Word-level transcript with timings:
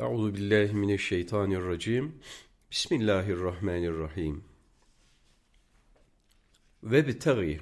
Euzu 0.00 0.34
billahi 0.34 0.72
mineşşeytanirracim. 0.72 2.14
Bismillahirrahmanirrahim. 2.70 4.44
Ve 6.82 7.06
bitagi 7.06 7.60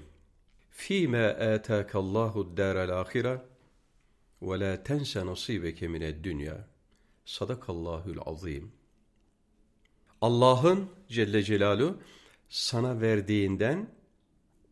fîmâ 0.71 1.27
âtâkallâhu 1.29 2.57
d-dârel 2.57 3.01
âhire 3.01 3.43
ve 4.43 4.61
lâ 4.61 4.83
tense 4.83 5.27
nasîbeke 5.27 5.89
mined-dünya. 5.89 6.69
Sadakallahul 7.25 8.19
azim. 8.27 8.73
Allah'ın 10.21 10.91
Celle 11.09 11.43
Celaluhu 11.43 11.99
sana 12.49 13.01
verdiğinden 13.01 13.91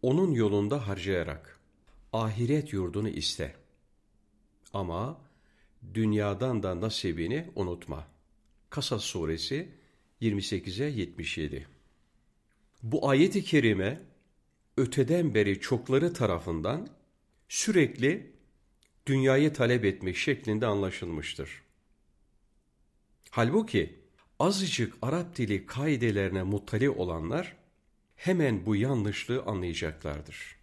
onun 0.02 0.32
yolunda 0.32 0.88
harcayarak 0.88 1.60
ahiret 2.12 2.72
yurdunu 2.72 3.08
iste. 3.08 3.54
Ama 4.72 5.20
dünyadan 5.94 6.62
da 6.62 6.80
nasibini 6.80 7.50
unutma. 7.54 8.06
Kasas 8.70 9.04
suresi 9.04 9.68
28'e 10.22 10.86
77 10.86 11.66
Bu 12.82 13.08
ayeti 13.08 13.44
kerime 13.44 14.00
öteden 14.76 15.34
beri 15.34 15.60
çokları 15.60 16.12
tarafından 16.12 16.88
sürekli 17.48 18.32
dünyayı 19.06 19.52
talep 19.52 19.84
etmek 19.84 20.16
şeklinde 20.16 20.66
anlaşılmıştır. 20.66 21.62
Halbuki 23.30 23.98
azıcık 24.38 24.94
Arap 25.02 25.36
dili 25.36 25.66
kaidelerine 25.66 26.42
muttali 26.42 26.90
olanlar 26.90 27.56
hemen 28.16 28.66
bu 28.66 28.76
yanlışlığı 28.76 29.42
anlayacaklardır. 29.42 30.56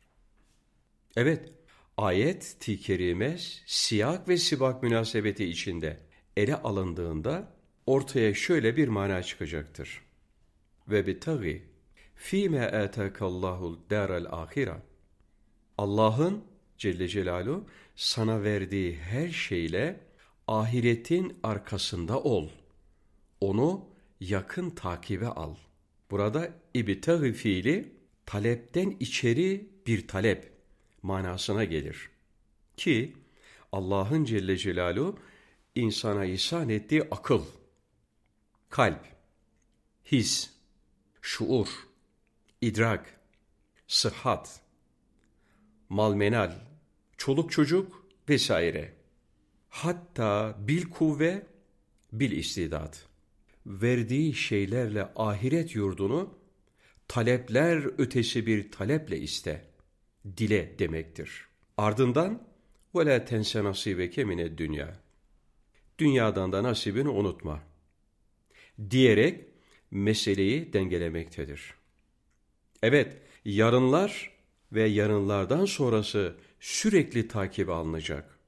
Evet, 1.15 1.51
ayet-i 1.99 2.79
kerime 2.79 3.37
siyak 3.65 4.29
ve 4.29 4.37
sibak 4.37 4.83
münasebeti 4.83 5.45
içinde 5.45 5.99
ele 6.37 6.55
alındığında 6.55 7.53
ortaya 7.85 8.33
şöyle 8.33 8.77
bir 8.77 8.87
mana 8.87 9.23
çıkacaktır. 9.23 10.01
Ve 10.87 11.07
bitagi 11.07 11.63
fîme 12.15 12.61
âtâkallâhul 12.61 13.77
dârel 13.89 14.25
âhira 14.29 14.81
Allah'ın 15.77 16.43
Celle 16.77 17.07
Celaluhu 17.07 17.65
sana 17.95 18.43
verdiği 18.43 18.95
her 18.95 19.29
şeyle 19.29 19.99
ahiretin 20.47 21.37
arkasında 21.43 22.19
ol. 22.19 22.49
Onu 23.41 23.85
yakın 24.19 24.69
takibe 24.69 25.27
al. 25.27 25.55
Burada 26.11 26.49
ibtagi 26.73 27.33
fiili 27.33 27.93
talepten 28.25 28.95
içeri 28.99 29.69
bir 29.87 30.07
talep 30.07 30.48
manasına 31.01 31.63
gelir. 31.63 32.09
Ki 32.77 33.13
Allah'ın 33.71 34.23
Celle 34.23 34.57
Celaluhu 34.57 35.19
insana 35.75 36.25
ihsan 36.25 36.69
ettiği 36.69 37.03
akıl, 37.11 37.45
kalp, 38.69 39.05
his, 40.11 40.49
şuur, 41.21 41.67
idrak, 42.61 43.19
sıhhat, 43.87 44.61
malmenal, 45.89 46.51
çoluk 47.17 47.51
çocuk 47.51 48.05
vesaire. 48.29 48.93
Hatta 49.69 50.57
bil 50.59 50.89
kuvve, 50.89 51.47
bil 52.13 52.31
istidat. 52.31 53.05
Verdiği 53.65 54.33
şeylerle 54.33 55.09
ahiret 55.15 55.75
yurdunu 55.75 56.39
talepler 57.07 57.99
ötesi 57.99 58.45
bir 58.45 58.71
taleple 58.71 59.19
iste 59.19 59.68
Dile 60.36 60.78
demektir. 60.78 61.46
Ardından 61.76 62.42
وَلَا 62.94 63.26
تَنْسَ 63.26 63.58
نَصِيبَكَ 63.58 64.14
مِنَ 64.14 64.58
dünya. 64.58 65.00
Dünyadan 65.98 66.52
da 66.52 66.62
nasibini 66.62 67.08
unutma. 67.08 67.62
Diyerek 68.90 69.44
meseleyi 69.90 70.72
dengelemektedir. 70.72 71.74
Evet, 72.82 73.16
yarınlar 73.44 74.30
ve 74.72 74.82
yarınlardan 74.82 75.64
sonrası 75.64 76.34
sürekli 76.60 77.28
takip 77.28 77.68
alınacak. 77.68 78.38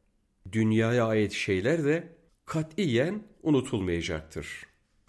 Dünyaya 0.52 1.06
ait 1.06 1.32
şeyler 1.32 1.84
de 1.84 2.08
katiyen 2.44 3.22
unutulmayacaktır. 3.42 4.66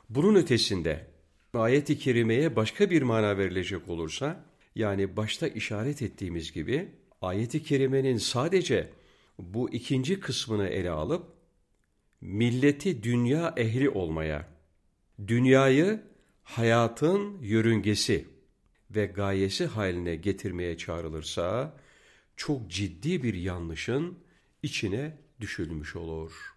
Bunun 0.10 0.36
ötesinde 0.36 1.08
ayet-i 1.54 2.00
kerimeye 2.00 2.56
başka 2.56 2.90
bir 2.90 3.02
mana 3.02 3.38
verilecek 3.38 3.90
olursa, 3.90 4.46
yani 4.75 5.17
başta 5.17 5.49
işaret 5.49 6.03
ettiğimiz 6.03 6.53
gibi 6.53 6.89
ayet-i 7.21 7.63
kerimenin 7.63 8.17
sadece 8.17 8.91
bu 9.39 9.71
ikinci 9.71 10.21
kısmını 10.21 10.69
ele 10.69 10.91
alıp 10.91 11.27
milleti 12.21 13.03
dünya 13.03 13.55
ehli 13.57 13.91
olmaya, 13.91 14.49
dünyayı 15.27 16.03
hayatın 16.43 17.43
yörüngesi 17.43 18.27
ve 18.91 19.07
gayesi 19.07 19.67
haline 19.67 20.17
getirmeye 20.17 20.77
çağrılırsa 20.77 21.77
çok 22.37 22.71
ciddi 22.71 23.23
bir 23.23 23.35
yanlışın 23.35 24.19
içine 24.63 25.19
düşülmüş 25.41 25.97
olur. 25.97 26.55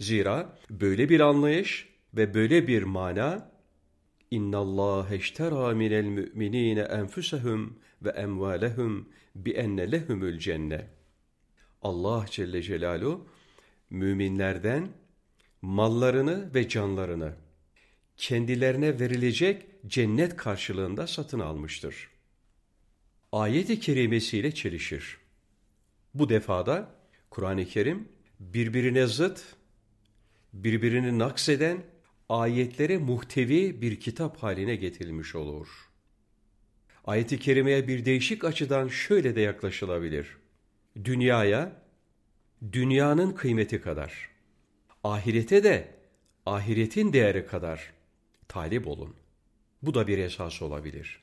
Zira 0.00 0.58
böyle 0.70 1.08
bir 1.08 1.20
anlayış 1.20 1.88
ve 2.14 2.34
böyle 2.34 2.66
bir 2.66 2.82
mana 2.82 3.52
İnna 4.30 4.58
Allah 4.58 5.14
eştera 5.14 5.74
minel 5.74 6.04
müminine 6.04 6.80
enfusahum 6.80 7.78
ve 8.02 8.10
emvalehum 8.10 9.08
bi 9.34 9.50
enne 9.50 9.92
lehumul. 9.92 10.38
Allah 11.82 12.26
Celle 12.30 12.62
Celaluhu 12.62 13.26
müminlerden 13.90 14.88
mallarını 15.62 16.54
ve 16.54 16.68
canlarını 16.68 17.34
kendilerine 18.16 19.00
verilecek 19.00 19.66
cennet 19.86 20.36
karşılığında 20.36 21.06
satın 21.06 21.40
almıştır. 21.40 22.08
Ayet-i 23.32 23.80
kerimesiyle 23.80 24.54
çelişir. 24.54 25.18
Bu 26.14 26.28
defada 26.28 26.94
Kur'an-ı 27.30 27.64
Kerim 27.64 28.08
birbirine 28.40 29.06
zıt, 29.06 29.42
birbirini 30.52 31.18
nakseden 31.18 31.82
ayetlere 32.30 32.98
muhtevi 32.98 33.82
bir 33.82 34.00
kitap 34.00 34.36
haline 34.36 34.76
getirilmiş 34.76 35.34
olur. 35.34 35.68
Ayet-i 37.04 37.38
kerimeye 37.38 37.88
bir 37.88 38.04
değişik 38.04 38.44
açıdan 38.44 38.88
şöyle 38.88 39.36
de 39.36 39.40
yaklaşılabilir. 39.40 40.36
Dünyaya, 41.04 41.82
dünyanın 42.72 43.32
kıymeti 43.32 43.80
kadar, 43.80 44.30
ahirete 45.04 45.64
de 45.64 45.94
ahiretin 46.46 47.12
değeri 47.12 47.46
kadar 47.46 47.92
talip 48.48 48.86
olun. 48.86 49.14
Bu 49.82 49.94
da 49.94 50.06
bir 50.06 50.18
esas 50.18 50.62
olabilir. 50.62 51.22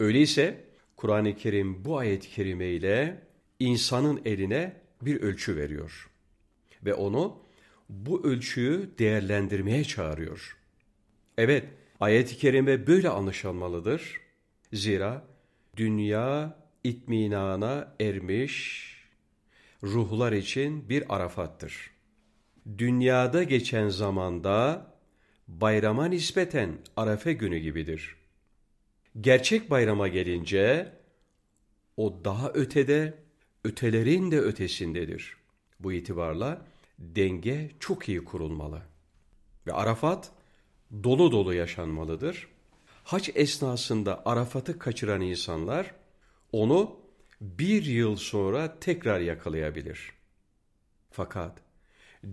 Öyleyse 0.00 0.64
Kur'an-ı 0.96 1.36
Kerim 1.36 1.84
bu 1.84 1.98
ayet-i 1.98 2.30
kerime 2.30 2.66
ile 2.66 3.22
insanın 3.58 4.22
eline 4.24 4.80
bir 5.02 5.20
ölçü 5.20 5.56
veriyor. 5.56 6.10
Ve 6.84 6.94
onu 6.94 7.47
bu 7.88 8.26
ölçüyü 8.26 8.90
değerlendirmeye 8.98 9.84
çağırıyor. 9.84 10.56
Evet, 11.38 11.64
ayet-i 12.00 12.36
kerime 12.36 12.86
böyle 12.86 13.08
anlaşılmalıdır. 13.08 14.20
Zira 14.72 15.24
dünya 15.76 16.58
itminana 16.84 17.94
ermiş 18.00 18.88
ruhlar 19.82 20.32
için 20.32 20.88
bir 20.88 21.14
arafattır. 21.16 21.90
Dünyada 22.78 23.42
geçen 23.42 23.88
zamanda 23.88 24.86
bayrama 25.48 26.06
nispeten 26.06 26.78
Arafe 26.96 27.32
günü 27.32 27.58
gibidir. 27.58 28.16
Gerçek 29.20 29.70
bayrama 29.70 30.08
gelince 30.08 30.92
o 31.96 32.24
daha 32.24 32.52
ötede, 32.52 33.14
ötelerin 33.64 34.30
de 34.30 34.40
ötesindedir. 34.40 35.36
Bu 35.80 35.92
itibarla 35.92 36.66
denge 36.98 37.70
çok 37.80 38.08
iyi 38.08 38.24
kurulmalı. 38.24 38.82
Ve 39.66 39.72
Arafat 39.72 40.32
dolu 41.04 41.32
dolu 41.32 41.54
yaşanmalıdır. 41.54 42.48
Haç 43.04 43.30
esnasında 43.34 44.22
Arafat'ı 44.26 44.78
kaçıran 44.78 45.20
insanlar 45.20 45.94
onu 46.52 46.96
bir 47.40 47.84
yıl 47.84 48.16
sonra 48.16 48.80
tekrar 48.80 49.20
yakalayabilir. 49.20 50.12
Fakat 51.10 51.58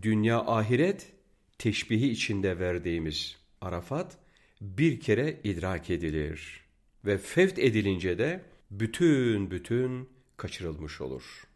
dünya 0.02 0.40
ahiret 0.40 1.14
teşbihi 1.58 2.08
içinde 2.10 2.60
verdiğimiz 2.60 3.38
Arafat 3.62 4.18
bir 4.62 5.00
kere 5.00 5.40
idrak 5.44 5.90
edilir 5.90 6.66
ve 7.06 7.18
fevt 7.18 7.60
edilince 7.60 8.18
de 8.18 8.42
bütün 8.72 9.52
bütün 9.52 10.10
kaçırılmış 10.38 11.02
olur.'' 11.02 11.55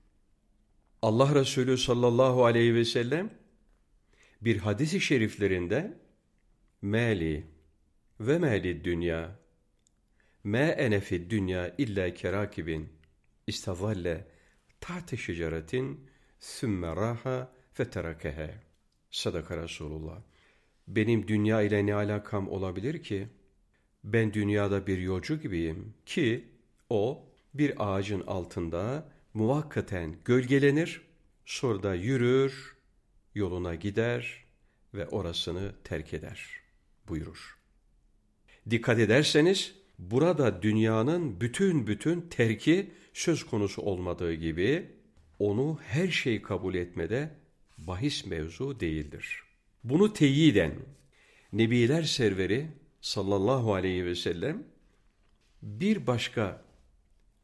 Allah 1.02 1.36
Resulü 1.36 1.78
sallallahu 1.78 2.46
aleyhi 2.46 2.76
ve 2.76 2.86
sellem 2.86 3.30
bir 4.42 4.58
hadisi 4.58 5.02
şeriflerinde 5.02 5.98
meli 6.82 7.48
ve 8.20 8.38
meli 8.40 8.84
dünya 8.84 9.40
me 10.44 10.60
enefi 10.60 11.30
dünya 11.30 11.76
illa 11.78 12.14
kerakibin 12.14 12.90
istavalle 13.48 14.28
tahte 14.82 15.18
şeceretin 15.18 16.10
sümme 16.40 16.88
raha 16.88 17.52
feterakehe. 17.74 18.56
Sadaka 19.12 19.58
Resulullah. 19.58 20.22
Benim 20.88 21.28
dünya 21.28 21.62
ile 21.62 21.86
ne 21.86 21.94
alakam 21.94 22.50
olabilir 22.50 23.04
ki? 23.04 23.28
Ben 24.04 24.34
dünyada 24.34 24.88
bir 24.88 24.98
yolcu 24.98 25.42
gibiyim 25.42 25.94
ki 26.06 26.50
o 26.90 27.30
bir 27.54 27.74
ağacın 27.78 28.22
altında 28.28 29.12
muvakkaten 29.34 30.16
gölgelenir, 30.26 31.02
sonra 31.46 31.84
da 31.84 31.96
yürür, 31.96 32.78
yoluna 33.36 33.76
gider 33.76 34.44
ve 34.94 35.08
orasını 35.08 35.72
terk 35.84 36.14
eder 36.14 36.46
buyurur. 37.08 37.58
Dikkat 38.70 39.00
ederseniz 39.00 39.76
burada 40.00 40.62
dünyanın 40.62 41.42
bütün 41.42 41.88
bütün 41.88 42.22
terki 42.22 42.90
söz 43.14 43.46
konusu 43.46 43.82
olmadığı 43.82 44.34
gibi 44.34 44.92
onu 45.40 45.80
her 45.88 46.08
şey 46.08 46.42
kabul 46.42 46.76
etmede 46.76 47.30
bahis 47.78 48.26
mevzu 48.26 48.80
değildir. 48.80 49.44
Bunu 49.84 50.14
teyiden 50.14 50.74
Nebiler 51.54 52.04
Serveri 52.04 52.68
sallallahu 53.02 53.74
aleyhi 53.74 54.06
ve 54.06 54.16
sellem 54.16 54.64
bir 55.62 56.08
başka 56.08 56.62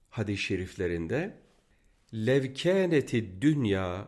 hadis-i 0.09 0.43
şeriflerinde 0.43 1.44
levkâneti 2.15 3.41
dünya 3.41 4.07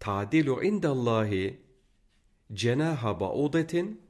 tadilu 0.00 0.64
indallahi 0.64 1.60
cenaha 2.52 3.20
ba'udetin 3.20 4.00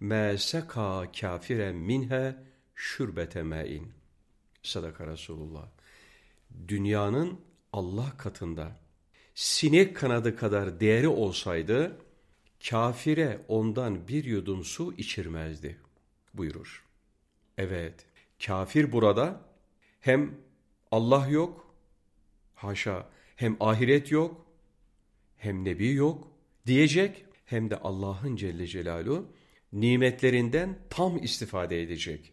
mâ 0.00 0.38
seka 0.38 1.12
kafiren 1.20 1.76
minha 1.76 2.36
şürbete 2.74 3.42
mâin. 3.42 3.92
Sadaka 4.62 5.06
Resulullah. 5.06 5.68
Dünyanın 6.68 7.40
Allah 7.72 8.12
katında 8.18 8.76
sinek 9.34 9.96
kanadı 9.96 10.36
kadar 10.36 10.80
değeri 10.80 11.08
olsaydı 11.08 11.96
kafire 12.68 13.44
ondan 13.48 14.08
bir 14.08 14.24
yudum 14.24 14.64
su 14.64 14.94
içirmezdi 14.98 15.78
buyurur. 16.34 16.84
Evet, 17.58 17.94
kafir 18.46 18.92
burada 18.92 19.40
hem 20.00 20.34
Allah 20.90 21.28
yok, 21.28 21.63
haşa 22.66 23.08
hem 23.36 23.56
ahiret 23.60 24.10
yok, 24.10 24.46
hem 25.36 25.64
nebi 25.64 25.92
yok 25.92 26.28
diyecek 26.66 27.24
hem 27.44 27.70
de 27.70 27.76
Allah'ın 27.76 28.36
Celle 28.36 28.66
Celaluhu 28.66 29.32
nimetlerinden 29.72 30.78
tam 30.90 31.22
istifade 31.22 31.82
edecek. 31.82 32.32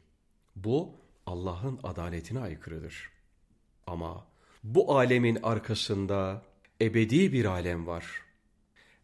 Bu 0.55 0.95
Allah'ın 1.25 1.79
adaletine 1.83 2.39
aykırıdır. 2.39 3.09
Ama 3.87 4.27
bu 4.63 4.97
alemin 4.97 5.39
arkasında 5.43 6.45
ebedi 6.81 7.33
bir 7.33 7.45
alem 7.45 7.87
var. 7.87 8.05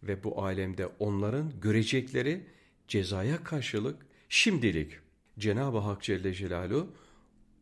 Ve 0.03 0.23
bu 0.23 0.43
alemde 0.43 0.87
onların 0.99 1.59
görecekleri 1.61 2.47
cezaya 2.87 3.43
karşılık 3.43 4.05
şimdilik 4.29 4.99
Cenab-ı 5.39 5.77
Hak 5.77 6.01
Celle 6.01 6.33
Celaluhu 6.33 6.87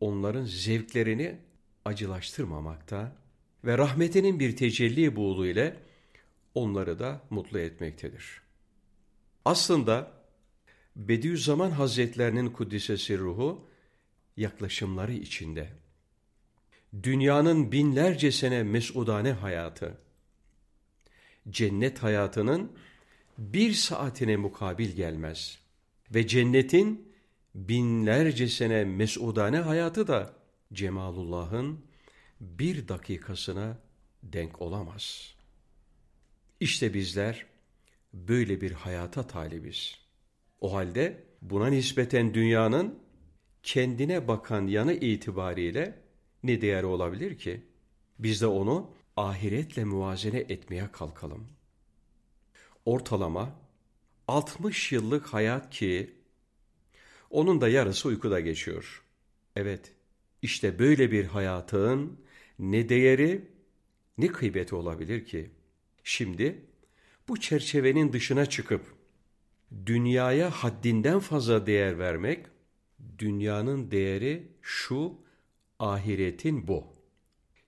onların 0.00 0.44
zevklerini 0.44 1.38
acılaştırmamakta 1.84 3.16
ve 3.66 3.78
rahmetinin 3.78 4.40
bir 4.40 4.56
tecelli 4.56 5.16
buğulu 5.16 5.46
ile 5.46 5.76
onları 6.54 6.98
da 6.98 7.22
mutlu 7.30 7.58
etmektedir. 7.58 8.42
Aslında 9.44 10.12
Bediüzzaman 10.96 11.70
Hazretlerinin 11.70 12.50
Kuddisesi 12.50 13.18
ruhu 13.18 13.68
yaklaşımları 14.36 15.12
içinde 15.12 15.68
dünyanın 17.02 17.72
binlerce 17.72 18.32
sene 18.32 18.62
mesudane 18.62 19.32
hayatı, 19.32 19.98
cennet 21.48 22.02
hayatının 22.02 22.72
bir 23.38 23.72
saatine 23.72 24.36
mukabil 24.36 24.88
gelmez. 24.88 25.58
Ve 26.14 26.26
cennetin 26.26 27.12
binlerce 27.54 28.48
sene 28.48 28.84
mesudane 28.84 29.58
hayatı 29.58 30.06
da 30.06 30.34
Cemalullah'ın 30.72 31.84
bir 32.40 32.88
dakikasına 32.88 33.78
denk 34.22 34.62
olamaz. 34.62 35.34
İşte 36.60 36.94
bizler 36.94 37.46
böyle 38.12 38.60
bir 38.60 38.72
hayata 38.72 39.26
talibiz. 39.26 39.94
O 40.60 40.74
halde 40.74 41.24
buna 41.42 41.66
nispeten 41.66 42.34
dünyanın 42.34 42.98
kendine 43.62 44.28
bakan 44.28 44.66
yanı 44.66 44.92
itibariyle 44.92 46.02
ne 46.42 46.60
değeri 46.60 46.86
olabilir 46.86 47.38
ki? 47.38 47.66
Biz 48.18 48.40
de 48.40 48.46
onu 48.46 48.94
ahiretle 49.16 49.84
muvazene 49.84 50.38
etmeye 50.38 50.92
kalkalım. 50.92 51.48
Ortalama 52.84 53.60
60 54.28 54.92
yıllık 54.92 55.26
hayat 55.26 55.70
ki 55.70 56.16
onun 57.30 57.60
da 57.60 57.68
yarısı 57.68 58.08
uykuda 58.08 58.40
geçiyor. 58.40 59.04
Evet, 59.56 59.92
işte 60.42 60.78
böyle 60.78 61.12
bir 61.12 61.24
hayatın 61.24 62.25
ne 62.58 62.88
değeri 62.88 63.48
ne 64.18 64.26
kıymeti 64.26 64.74
olabilir 64.74 65.24
ki? 65.24 65.50
Şimdi 66.04 66.64
bu 67.28 67.40
çerçevenin 67.40 68.12
dışına 68.12 68.46
çıkıp 68.46 68.94
dünyaya 69.86 70.50
haddinden 70.50 71.18
fazla 71.18 71.66
değer 71.66 71.98
vermek, 71.98 72.46
dünyanın 73.18 73.90
değeri 73.90 74.48
şu, 74.62 75.14
ahiretin 75.78 76.68
bu 76.68 76.84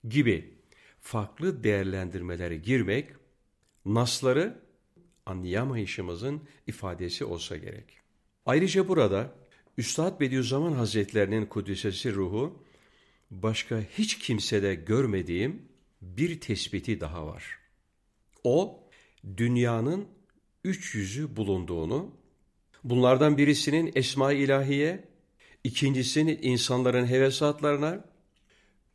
gibi 0.08 0.55
farklı 1.00 1.64
değerlendirmelere 1.64 2.56
girmek, 2.56 3.08
nasları 3.87 4.61
anlayamayışımızın 5.26 6.43
ifadesi 6.67 7.25
olsa 7.25 7.56
gerek. 7.56 7.99
Ayrıca 8.46 8.88
burada 8.88 9.35
Üstad 9.79 10.20
Bediüzzaman 10.20 10.73
Hazretlerinin 10.73 11.46
Kudüsesi 11.46 12.14
ruhu 12.14 12.62
başka 13.31 13.81
hiç 13.81 14.19
kimsede 14.19 14.75
görmediğim 14.75 15.69
bir 16.03 16.41
tespiti 16.41 17.01
daha 17.01 17.27
var. 17.27 17.59
O 18.45 18.89
dünyanın 19.37 20.09
üç 20.65 20.95
yüzü 20.95 21.37
bulunduğunu, 21.37 22.17
bunlardan 22.85 23.39
birisinin 23.39 23.93
esma 23.95 24.33
ilahiye, 24.33 25.09
ikincisinin 25.65 26.39
insanların 26.43 27.07
hevesatlarına, 27.07 28.05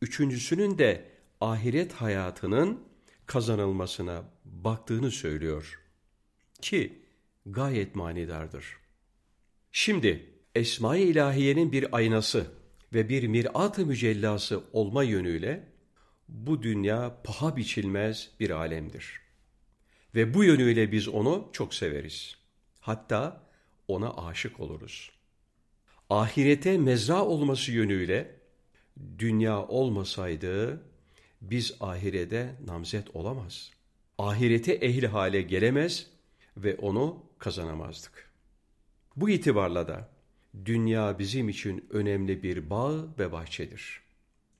üçüncüsünün 0.01 0.77
de 0.77 1.11
ahiret 1.41 1.93
hayatının 1.93 2.83
kazanılmasına 3.25 4.23
baktığını 4.45 5.11
söylüyor. 5.11 5.79
Ki 6.61 7.03
gayet 7.45 7.95
manidardır. 7.95 8.77
Şimdi 9.71 10.29
Esma-i 10.55 11.01
İlahiye'nin 11.01 11.71
bir 11.71 11.95
aynası 11.95 12.62
ve 12.93 13.09
bir 13.09 13.27
mirat-ı 13.27 13.85
mücellası 13.85 14.63
olma 14.73 15.03
yönüyle 15.03 15.63
bu 16.29 16.63
dünya 16.63 17.21
paha 17.23 17.55
biçilmez 17.55 18.29
bir 18.39 18.49
alemdir. 18.49 19.19
Ve 20.15 20.33
bu 20.33 20.43
yönüyle 20.43 20.91
biz 20.91 21.07
onu 21.07 21.49
çok 21.53 21.73
severiz. 21.73 22.37
Hatta 22.79 23.43
ona 23.87 24.13
aşık 24.13 24.59
oluruz. 24.59 25.11
Ahirete 26.09 26.77
mezra 26.77 27.25
olması 27.25 27.71
yönüyle 27.71 28.35
dünya 29.19 29.67
olmasaydı 29.67 30.81
biz 31.41 31.75
ahirede 31.79 32.55
namzet 32.65 33.15
olamaz. 33.15 33.71
Ahirete 34.17 34.73
ehli 34.73 35.07
hale 35.07 35.41
gelemez 35.41 36.07
ve 36.57 36.75
onu 36.75 37.23
kazanamazdık. 37.39 38.31
Bu 39.15 39.29
itibarla 39.29 39.87
da 39.87 40.12
dünya 40.65 41.19
bizim 41.19 41.49
için 41.49 41.85
önemli 41.89 42.43
bir 42.43 42.69
bağ 42.69 43.17
ve 43.19 43.31
bahçedir. 43.31 44.01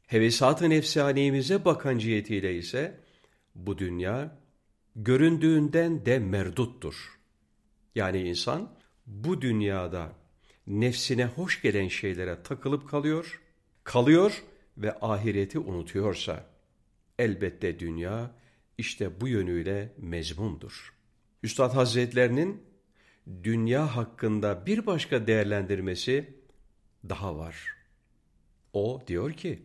Hevesat-ı 0.07 0.69
nefsaniyemize 0.69 1.65
bakan 1.65 1.97
cihetiyle 1.97 2.57
ise 2.57 2.99
bu 3.55 3.77
dünya 3.77 4.37
göründüğünden 4.95 6.05
de 6.05 6.19
merduttur. 6.19 7.19
Yani 7.95 8.29
insan 8.29 8.75
bu 9.07 9.41
dünyada 9.41 10.11
nefsine 10.67 11.25
hoş 11.25 11.61
gelen 11.61 11.87
şeylere 11.87 12.43
takılıp 12.43 12.89
kalıyor, 12.89 13.41
kalıyor 13.83 14.43
ve 14.77 14.99
ahireti 14.99 15.59
unutuyorsa, 15.59 16.45
elbette 17.19 17.79
dünya 17.79 18.31
işte 18.77 19.21
bu 19.21 19.27
yönüyle 19.27 19.93
mezmumdur. 19.97 20.93
Üstad 21.43 21.75
Hazretlerinin 21.75 22.63
dünya 23.43 23.95
hakkında 23.95 24.65
bir 24.65 24.85
başka 24.85 25.27
değerlendirmesi 25.27 26.33
daha 27.09 27.37
var. 27.37 27.75
O 28.73 29.03
diyor 29.07 29.33
ki, 29.33 29.59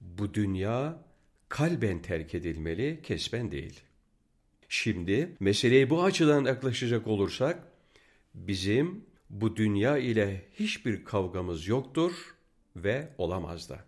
bu 0.00 0.34
dünya 0.34 1.04
kalben 1.48 2.02
terk 2.02 2.34
edilmeli, 2.34 3.00
kesben 3.02 3.50
değil. 3.50 3.80
Şimdi 4.68 5.36
meseleye 5.40 5.90
bu 5.90 6.04
açıdan 6.04 6.44
yaklaşacak 6.44 7.06
olursak, 7.06 7.62
bizim 8.34 9.04
bu 9.30 9.56
dünya 9.56 9.98
ile 9.98 10.42
hiçbir 10.54 11.04
kavgamız 11.04 11.68
yoktur 11.68 12.12
ve 12.76 13.08
olamaz 13.18 13.68
da. 13.68 13.84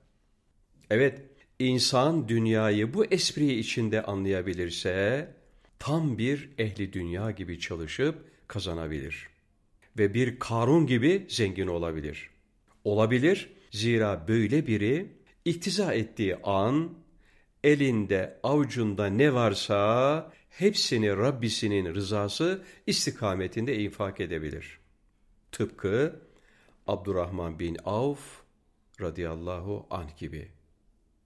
Evet, 0.91 1.21
insan 1.59 2.29
dünyayı 2.29 2.95
bu 2.95 3.05
espri 3.05 3.59
içinde 3.59 4.03
anlayabilirse, 4.03 5.29
tam 5.79 6.19
bir 6.19 6.51
ehli 6.59 6.93
dünya 6.93 7.31
gibi 7.31 7.61
çalışıp 7.61 8.32
kazanabilir. 8.53 9.29
Ve 9.99 10.15
bir 10.15 10.39
Karun 10.39 10.87
gibi 10.87 11.27
zengin 11.29 11.67
olabilir. 11.67 12.31
Olabilir 12.85 13.49
zira 13.71 14.29
böyle 14.29 14.67
biri 14.67 15.07
iktiza 15.45 15.95
ettiği 15.95 16.37
an 16.37 16.91
elinde 17.65 18.41
avucunda 18.43 19.07
ne 19.07 19.35
varsa 19.35 20.33
hepsini 20.51 21.17
Rabbisinin 21.17 21.95
rızası 21.95 22.63
istikametinde 22.87 23.79
infak 23.79 24.21
edebilir. 24.21 24.79
Tıpkı 25.53 26.23
Abdurrahman 26.87 27.59
bin 27.59 27.77
Avf 27.85 28.43
radıyallahu 29.01 29.87
anh 29.91 30.17
gibi. 30.17 30.49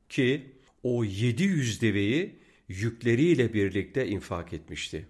Ki 0.09 0.53
o 0.83 1.05
700 1.05 1.83
deveyi 1.83 2.39
yükleriyle 2.69 3.55
birlikte 3.55 4.07
infak 4.07 4.53
etmişti. 4.53 5.07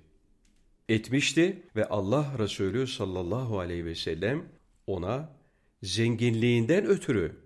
Etmişti 0.89 1.63
ve 1.77 1.89
Allah 1.89 2.35
Resulü 2.39 2.87
sallallahu 2.87 3.59
aleyhi 3.59 3.85
ve 3.85 3.95
sellem 3.95 4.49
ona 4.87 5.37
zenginliğinden 5.83 6.87
ötürü 6.87 7.37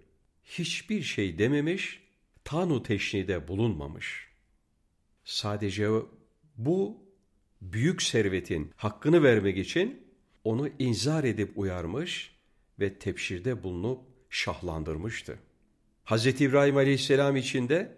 hiçbir 0.45 1.03
şey 1.03 1.39
dememiş, 1.39 2.03
tanu 2.45 2.83
teşnide 2.83 3.49
bulunmamış. 3.49 4.29
Sadece 5.25 5.89
bu 6.57 6.99
büyük 7.63 8.03
servetin 8.03 8.73
hakkını 8.77 9.23
vermek 9.23 9.59
için 9.59 10.07
onu 10.45 10.69
inzar 10.79 11.25
edip 11.25 11.59
uyarmış 11.59 12.37
ve 12.81 12.95
tepşirde 12.95 13.63
bulunup 13.63 14.01
şahlandırmıştı. 14.31 15.39
Hz. 16.05 16.27
İbrahim 16.27 16.77
aleyhisselam 16.77 17.37
içinde 17.37 17.97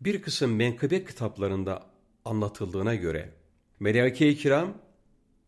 bir 0.00 0.22
kısım 0.22 0.56
menkıbe 0.56 1.04
kitaplarında 1.04 1.90
anlatıldığına 2.24 2.94
göre 2.94 3.30
Meleke-i 3.80 4.36
Kiram 4.36 4.78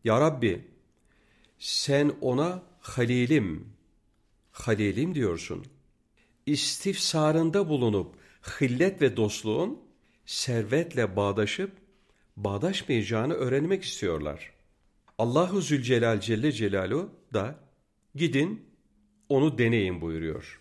Ya 0.05 0.21
Rabbi 0.21 0.65
sen 1.59 2.13
ona 2.21 2.63
halilim, 2.81 3.69
halilim 4.53 5.15
diyorsun. 5.15 5.67
İstifsarında 6.47 7.69
bulunup 7.69 8.15
hillet 8.61 9.03
ve 9.03 9.17
dostluğun 9.17 9.81
servetle 10.27 11.17
bağdaşıp 11.17 11.73
bağdaşmayacağını 12.37 13.35
öğrenmek 13.35 13.85
istiyorlar. 13.85 14.53
Allahu 15.19 15.61
Zülcelal 15.61 16.21
Celle 16.21 16.53
Celalu 16.53 17.11
da 17.35 17.59
gidin 18.15 18.67
onu 19.29 19.59
deneyin 19.59 20.01
buyuruyor. 20.01 20.61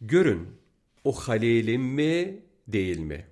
Görün 0.00 0.48
o 1.04 1.12
halilim 1.12 1.82
mi 1.82 2.42
değil 2.68 2.98
mi? 2.98 3.26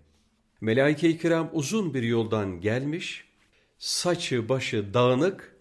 Melaike-i 0.60 1.18
kiram 1.18 1.50
uzun 1.52 1.94
bir 1.94 2.02
yoldan 2.02 2.60
gelmiş, 2.60 3.24
saçı 3.78 4.48
başı 4.48 4.94
dağınık 4.94 5.56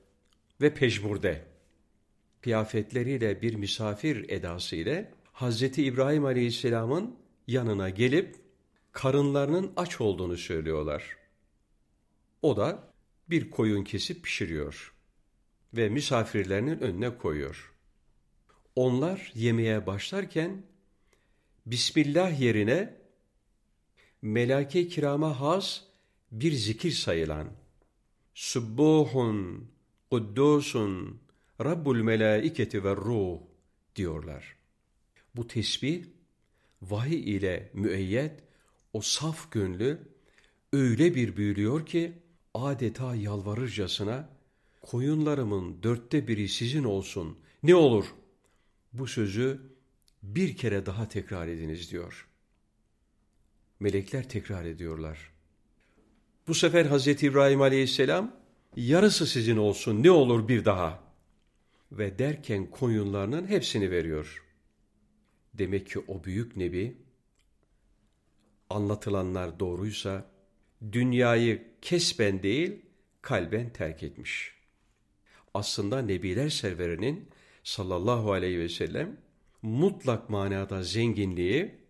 ve 0.62 0.74
peşmurde. 0.74 1.46
Kıyafetleriyle 2.42 3.42
bir 3.42 3.56
misafir 3.56 4.30
edası 4.30 4.76
ile 4.76 5.12
Hazreti 5.34 5.84
İbrahim 5.84 6.26
Aleyhisselam'ın 6.26 7.16
yanına 7.48 7.90
gelip 7.90 8.36
karınlarının 8.92 9.74
aç 9.76 10.02
olduğunu 10.02 10.38
söylüyorlar. 10.38 11.18
O 12.42 12.58
da 12.58 12.94
bir 13.30 13.50
koyun 13.50 13.84
kesip 13.84 14.24
pişiriyor 14.24 14.94
ve 15.74 15.90
misafirlerinin 15.90 16.80
önüne 16.80 17.18
koyuyor. 17.18 17.74
Onlar 18.76 19.32
yemeye 19.36 19.88
başlarken 19.88 20.64
Bismillah 21.66 22.42
yerine 22.42 23.05
melake 24.26 24.88
kirama 24.88 25.40
has 25.40 25.82
bir 26.32 26.52
zikir 26.52 26.92
sayılan 26.92 27.48
Subbuhun, 28.34 29.68
Kuddusun, 30.12 31.20
Rabbul 31.62 31.96
melaiketi 31.96 32.84
ve 32.84 32.96
ruh 32.96 33.40
diyorlar. 33.96 34.56
Bu 35.36 35.48
tesbih 35.48 36.04
vahiy 36.82 37.36
ile 37.36 37.70
müeyyet 37.74 38.44
o 38.94 39.02
saf 39.02 39.52
gönlü 39.52 40.00
öyle 40.74 41.16
bir 41.16 41.38
büyülüyor 41.38 41.86
ki 41.86 42.14
adeta 42.54 43.16
yalvarırcasına 43.16 44.30
koyunlarımın 44.82 45.84
dörtte 45.84 46.28
biri 46.28 46.50
sizin 46.50 46.84
olsun 46.84 47.38
ne 47.64 47.76
olur 47.76 48.06
bu 48.94 49.08
sözü 49.08 49.62
bir 50.24 50.58
kere 50.58 50.86
daha 50.86 51.10
tekrar 51.10 51.48
ediniz 51.48 51.92
diyor. 51.92 52.28
Melekler 53.86 54.30
tekrar 54.30 54.66
ediyorlar. 54.66 55.32
Bu 56.48 56.54
sefer 56.54 56.86
Hazreti 56.86 57.26
İbrahim 57.26 57.62
aleyhisselam 57.62 58.36
yarısı 58.76 59.28
sizin 59.28 59.58
olsun 59.58 60.04
ne 60.04 60.12
olur 60.12 60.48
bir 60.48 60.66
daha. 60.66 61.04
Ve 61.92 62.20
derken 62.20 62.70
koyunlarının 62.70 63.48
hepsini 63.48 63.92
veriyor. 63.92 64.46
Demek 65.54 65.90
ki 65.90 66.00
o 66.00 66.24
büyük 66.24 66.58
nebi 66.58 66.98
anlatılanlar 68.70 69.60
doğruysa 69.60 70.32
dünyayı 70.92 71.68
kesben 71.82 72.44
değil 72.44 72.82
kalben 73.22 73.70
terk 73.74 74.04
etmiş. 74.04 74.54
Aslında 75.54 76.02
Nebiler 76.02 76.50
serverinin 76.50 77.30
sallallahu 77.64 78.32
aleyhi 78.32 78.60
ve 78.60 78.70
sellem 78.70 79.18
mutlak 79.62 80.30
manada 80.30 80.84
zenginliği, 80.84 81.85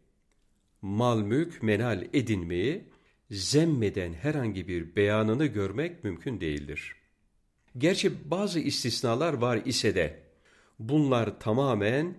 mal 0.85 1.21
mülk 1.21 1.63
menal 1.63 2.07
edinmeyi 2.13 2.83
zemmeden 3.31 4.13
herhangi 4.13 4.67
bir 4.67 4.95
beyanını 4.95 5.45
görmek 5.45 6.03
mümkün 6.03 6.41
değildir. 6.41 6.95
Gerçi 7.77 8.31
bazı 8.31 8.59
istisnalar 8.59 9.33
var 9.33 9.61
ise 9.65 9.95
de 9.95 10.23
bunlar 10.79 11.39
tamamen 11.39 12.15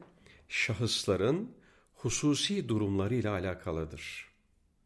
şahısların 0.48 1.50
hususi 1.94 2.68
durumlarıyla 2.68 3.32
alakalıdır. 3.32 4.28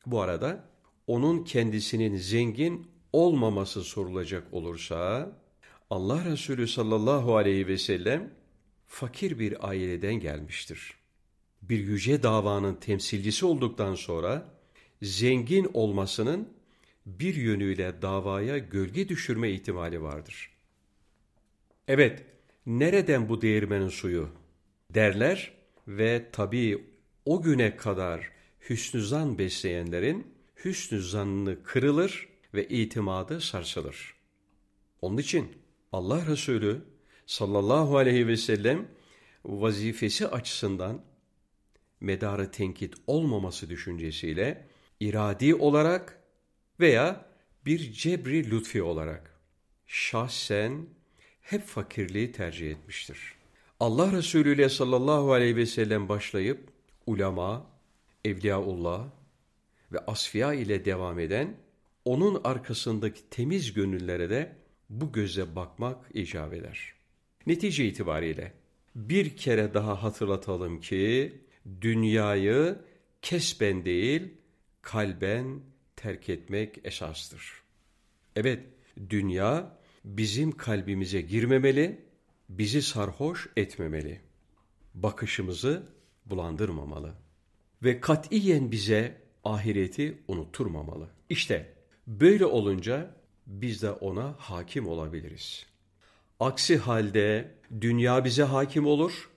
Bu 0.07 0.21
arada 0.21 0.65
onun 1.07 1.45
kendisinin 1.45 2.17
zengin 2.17 2.91
olmaması 3.13 3.85
sorulacak 3.85 4.55
olursa 4.55 5.33
Allah 5.91 6.25
Resulü 6.25 6.69
sallallahu 6.69 7.37
aleyhi 7.37 7.67
ve 7.67 7.79
sellem 7.79 8.35
fakir 8.87 9.39
bir 9.39 9.69
aileden 9.69 10.15
gelmiştir. 10.15 11.00
Bir 11.63 11.79
yüce 11.79 12.23
davanın 12.23 12.75
temsilcisi 12.75 13.47
olduktan 13.47 13.95
sonra 13.95 14.55
zengin 15.03 15.71
olmasının 15.75 16.49
bir 17.07 17.35
yönüyle 17.35 18.03
davaya 18.03 18.59
gölge 18.59 19.09
düşürme 19.09 19.51
ihtimali 19.51 20.03
vardır. 20.03 20.51
Evet, 21.89 22.25
nereden 22.67 23.29
bu 23.29 23.43
değirmenin 23.43 23.89
suyu 23.89 24.29
derler 24.91 25.53
ve 25.89 26.27
tabii 26.33 26.85
o 27.25 27.43
güne 27.43 27.77
kadar 27.77 28.31
hüsnü 28.69 29.03
zan 29.03 29.39
besleyenlerin 29.39 30.27
hüsnü 30.65 31.03
zannı 31.03 31.63
kırılır 31.63 32.29
ve 32.55 32.69
itimadı 32.69 33.41
sarsılır. 33.41 34.15
Onun 35.03 35.19
için 35.19 35.53
Allah 35.93 36.27
Resulü 36.27 36.83
sallallahu 37.27 37.97
aleyhi 37.97 38.27
ve 38.27 38.37
sellem 38.37 38.89
vazifesi 39.45 40.29
açısından 40.29 41.03
medarı 42.01 42.51
tenkit 42.51 42.95
olmaması 43.07 43.71
düşüncesiyle 43.71 44.67
iradi 45.01 45.55
olarak 45.55 46.23
veya 46.81 47.27
bir 47.67 47.93
cebri 47.93 48.51
lütfi 48.51 48.83
olarak 48.83 49.41
şahsen 49.87 50.87
hep 51.41 51.63
fakirliği 51.63 52.33
tercih 52.33 52.71
etmiştir. 52.71 53.35
Allah 53.81 54.13
Resulü 54.13 54.55
ile 54.55 54.69
sallallahu 54.69 55.33
aleyhi 55.33 55.57
ve 55.57 55.67
sellem 55.67 56.09
başlayıp 56.09 56.69
ulema, 57.07 57.67
evliyaullah 58.25 59.07
ve 59.93 59.99
asfiya 59.99 60.55
ile 60.55 60.85
devam 60.85 61.19
eden 61.19 61.57
onun 62.05 62.41
arkasındaki 62.45 63.31
temiz 63.31 63.73
gönüllere 63.73 64.31
de 64.31 64.57
bu 64.91 65.13
göze 65.13 65.57
bakmak 65.57 66.11
icap 66.15 66.55
eder. 66.55 66.93
Netice 67.47 67.85
itibariyle 67.85 68.53
bir 68.95 69.37
kere 69.37 69.75
daha 69.75 70.03
hatırlatalım 70.03 70.81
ki 70.81 71.33
dünyayı 71.81 72.79
kesben 73.23 73.85
değil 73.85 74.35
kalben 74.83 75.61
terk 75.97 76.29
etmek 76.29 76.81
esastır. 76.85 77.63
Evet, 78.37 78.65
dünya 79.11 79.79
bizim 80.05 80.53
kalbimize 80.53 81.21
girmemeli, 81.21 82.01
bizi 82.49 82.83
sarhoş 82.83 83.49
etmemeli. 83.57 84.21
Bakışımızı 84.95 85.87
bulandırmamalı. 86.27 87.15
Ve 87.83 88.01
katiyen 88.01 88.73
bize 88.73 89.21
ahireti 89.45 90.19
unutturmamalı. 90.29 91.09
İşte 91.29 91.75
böyle 92.07 92.45
olunca 92.45 93.15
biz 93.47 93.83
de 93.83 93.91
ona 93.91 94.35
hakim 94.39 94.89
olabiliriz. 94.89 95.67
Aksi 96.41 96.77
halde 96.77 97.55
dünya 97.81 98.25
bize 98.25 98.43
hakim 98.43 98.87
olur 98.87 99.31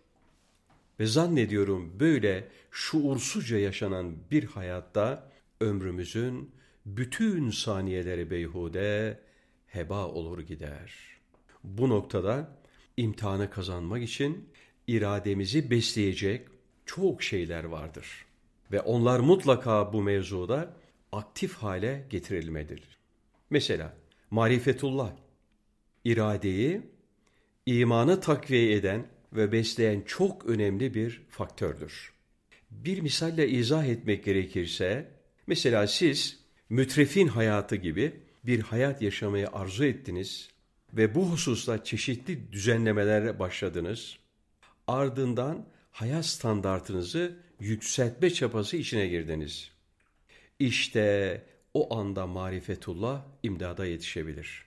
ve 0.99 1.05
zannediyorum 1.05 1.99
böyle 1.99 2.47
şuursuzca 2.71 3.57
yaşanan 3.57 4.15
bir 4.31 4.43
hayatta 4.43 5.31
ömrümüzün 5.61 6.51
bütün 6.85 7.49
saniyeleri 7.49 8.31
beyhude, 8.31 9.19
heba 9.67 10.07
olur 10.07 10.39
gider. 10.39 10.93
Bu 11.63 11.89
noktada 11.89 12.57
imtihanı 12.97 13.49
kazanmak 13.49 14.03
için 14.03 14.49
irademizi 14.87 15.71
besleyecek 15.71 16.47
çok 16.85 17.23
şeyler 17.23 17.63
vardır. 17.63 18.25
Ve 18.71 18.81
onlar 18.81 19.19
mutlaka 19.19 19.93
bu 19.93 20.01
mevzuda 20.01 20.73
aktif 21.11 21.53
hale 21.53 22.05
getirilmelidir. 22.09 22.97
Mesela 23.49 23.93
marifetullah, 24.31 25.11
iradeyi, 26.03 26.81
imanı 27.65 28.21
takviye 28.21 28.73
eden 28.73 29.07
ve 29.35 29.51
besleyen 29.51 30.01
çok 30.01 30.45
önemli 30.45 30.93
bir 30.93 31.21
faktördür. 31.29 32.13
Bir 32.71 33.01
misalle 33.01 33.49
izah 33.49 33.85
etmek 33.85 34.25
gerekirse, 34.25 35.11
mesela 35.47 35.87
siz 35.87 36.39
mütrefin 36.69 37.27
hayatı 37.27 37.75
gibi 37.75 38.13
bir 38.43 38.59
hayat 38.59 39.01
yaşamayı 39.01 39.47
arzu 39.49 39.85
ettiniz 39.85 40.49
ve 40.93 41.15
bu 41.15 41.31
hususta 41.31 41.83
çeşitli 41.83 42.51
düzenlemelere 42.51 43.39
başladınız. 43.39 44.17
Ardından 44.87 45.65
hayat 45.91 46.25
standartınızı 46.25 47.35
yükseltme 47.59 48.29
çabası 48.29 48.77
içine 48.77 49.07
girdiniz. 49.07 49.71
İşte 50.59 51.41
o 51.73 51.95
anda 51.95 52.27
marifetullah 52.27 53.25
imdada 53.43 53.85
yetişebilir. 53.85 54.65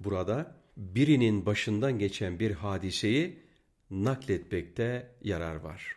Burada 0.00 0.56
birinin 0.76 1.46
başından 1.46 1.98
geçen 1.98 2.40
bir 2.40 2.50
hadiseyi 2.50 3.38
nakletmekte 3.90 5.10
yarar 5.22 5.54
var. 5.54 5.96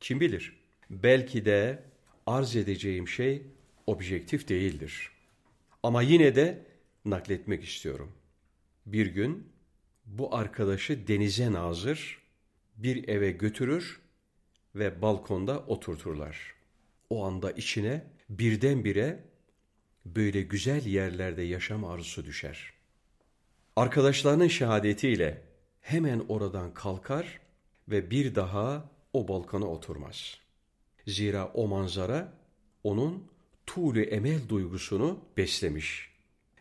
Kim 0.00 0.20
bilir? 0.20 0.56
Belki 0.90 1.44
de 1.44 1.82
arz 2.26 2.56
edeceğim 2.56 3.08
şey 3.08 3.42
objektif 3.86 4.48
değildir. 4.48 5.10
Ama 5.82 6.02
yine 6.02 6.34
de 6.34 6.66
nakletmek 7.04 7.64
istiyorum. 7.64 8.12
Bir 8.86 9.06
gün 9.06 9.52
bu 10.06 10.34
arkadaşı 10.34 11.08
denize 11.08 11.52
nazır 11.52 12.18
bir 12.76 13.08
eve 13.08 13.30
götürür 13.30 14.00
ve 14.74 15.02
balkonda 15.02 15.58
oturturlar. 15.58 16.54
O 17.10 17.24
anda 17.24 17.50
içine 17.50 18.04
birdenbire 18.30 19.24
böyle 20.06 20.42
güzel 20.42 20.86
yerlerde 20.86 21.42
yaşam 21.42 21.84
arzusu 21.84 22.24
düşer. 22.24 22.72
Arkadaşlarının 23.76 24.48
şehadetiyle 24.48 25.42
hemen 25.86 26.22
oradan 26.28 26.74
kalkar 26.74 27.40
ve 27.88 28.10
bir 28.10 28.34
daha 28.34 28.90
o 29.12 29.28
balkona 29.28 29.66
oturmaz. 29.66 30.38
Zira 31.06 31.46
o 31.54 31.68
manzara 31.68 32.32
onun 32.84 33.30
tuğlu 33.66 34.00
emel 34.00 34.48
duygusunu 34.48 35.24
beslemiş 35.36 36.10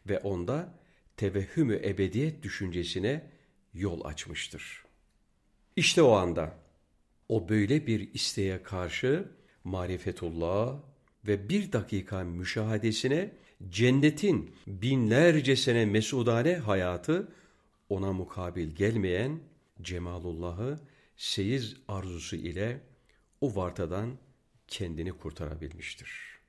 ve 0.09 0.19
onda 0.19 0.73
tevehhümü 1.17 1.75
ebediyet 1.75 2.43
düşüncesine 2.43 3.31
yol 3.73 4.05
açmıştır. 4.05 4.83
İşte 5.75 6.01
o 6.01 6.11
anda 6.11 6.55
o 7.29 7.49
böyle 7.49 7.87
bir 7.87 8.13
isteğe 8.13 8.63
karşı 8.63 9.31
marifetullah 9.63 10.79
ve 11.27 11.49
bir 11.49 11.71
dakika 11.71 12.23
müşahadesine 12.23 13.31
cennetin 13.69 14.55
binlerce 14.67 15.55
sene 15.55 15.85
mesudane 15.85 16.55
hayatı 16.55 17.27
ona 17.88 18.12
mukabil 18.12 18.74
gelmeyen 18.74 19.40
Cemalullah'ı 19.82 20.80
seyiz 21.16 21.76
arzusu 21.88 22.36
ile 22.36 22.80
o 23.40 23.56
vartadan 23.56 24.18
kendini 24.68 25.12
kurtarabilmiştir. 25.12 26.40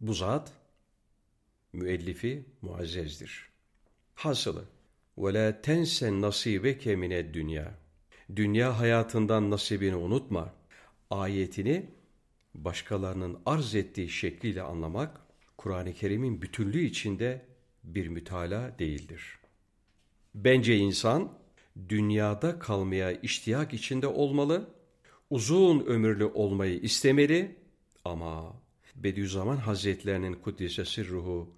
Bu 0.00 0.14
zat 0.14 0.52
müellifi 1.72 2.44
muazzezdir. 2.62 3.50
Hasılı 4.14 4.64
وَلَا 5.18 5.62
تَنْسَ 5.62 6.20
نَصِيبَكَ 6.20 6.84
مِنَ 6.94 7.34
dünya. 7.34 7.74
Dünya 8.36 8.78
hayatından 8.78 9.50
nasibini 9.50 9.96
unutma. 9.96 10.54
Ayetini 11.10 11.90
başkalarının 12.54 13.38
arz 13.46 13.74
ettiği 13.74 14.08
şekliyle 14.08 14.62
anlamak, 14.62 15.20
Kur'an-ı 15.56 15.92
Kerim'in 15.92 16.42
bütünlüğü 16.42 16.84
içinde 16.84 17.46
bir 17.84 18.08
mütala 18.08 18.78
değildir. 18.78 19.38
Bence 20.35 20.77
insan, 20.77 21.31
dünyada 21.89 22.59
kalmaya 22.59 23.11
iştiyak 23.11 23.73
içinde 23.73 24.07
olmalı, 24.07 24.69
uzun 25.29 25.85
ömürlü 25.85 26.25
olmayı 26.25 26.79
istemeli 26.79 27.55
ama 28.05 28.53
Bediüzzaman 28.95 29.57
Hazretlerinin 29.57 30.33
Kuddisesi 30.33 31.07
ruhu 31.07 31.49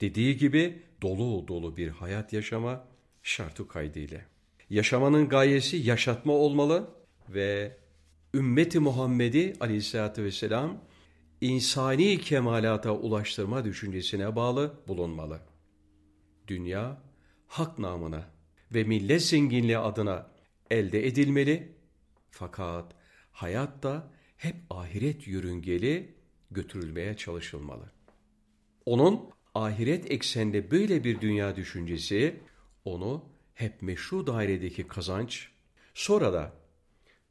dediği 0.00 0.36
gibi 0.36 0.82
dolu 1.02 1.48
dolu 1.48 1.76
bir 1.76 1.88
hayat 1.88 2.32
yaşama 2.32 2.84
şartı 3.22 3.68
kaydıyla. 3.68 4.20
Yaşamanın 4.70 5.28
gayesi 5.28 5.76
yaşatma 5.76 6.32
olmalı 6.32 6.90
ve 7.28 7.76
ümmeti 8.34 8.78
Muhammed'i 8.80 9.52
aleyhissalatü 9.60 10.24
vesselam 10.24 10.78
insani 11.40 12.18
kemalata 12.18 12.92
ulaştırma 12.92 13.64
düşüncesine 13.64 14.36
bağlı 14.36 14.74
bulunmalı. 14.88 15.40
Dünya 16.48 17.09
hak 17.50 17.78
namına 17.78 18.30
ve 18.74 18.84
millet 18.84 19.22
zenginliği 19.22 19.78
adına 19.78 20.30
elde 20.70 21.06
edilmeli 21.06 21.72
fakat 22.30 22.94
hayat 23.32 23.82
da 23.82 24.10
hep 24.36 24.56
ahiret 24.70 25.26
yörüngeli 25.26 26.14
götürülmeye 26.50 27.16
çalışılmalı. 27.16 27.92
Onun 28.86 29.30
ahiret 29.54 30.10
eksenli 30.10 30.70
böyle 30.70 31.04
bir 31.04 31.20
dünya 31.20 31.56
düşüncesi 31.56 32.40
onu 32.84 33.24
hep 33.54 33.82
meşru 33.82 34.26
dairedeki 34.26 34.86
kazanç, 34.86 35.48
sonra 35.94 36.32
da 36.32 36.52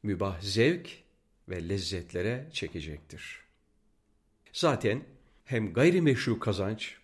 mübah 0.04 0.42
zevk 0.42 1.04
ve 1.50 1.70
lezzetlere 1.70 2.50
çekecektir. 2.54 3.40
Zaten 4.54 5.04
hem 5.46 5.74
gayrimeşru 5.74 6.40
kazanç 6.40 6.98